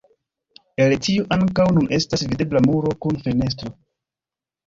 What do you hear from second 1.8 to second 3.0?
estas videbla muro